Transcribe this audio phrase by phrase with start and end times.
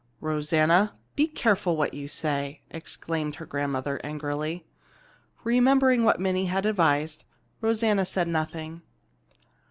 [0.19, 4.65] "Rosanna, be careful what you say!" exclaimed her grandmother angrily.
[5.43, 7.23] Remembering what Minnie had advised,
[7.61, 8.81] Rosanna said nothing.